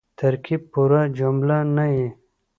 [0.19, 2.07] ترکیب پوره جمله نه يي.